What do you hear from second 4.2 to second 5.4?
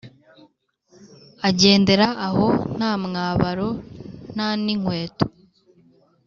nta n’inkweto.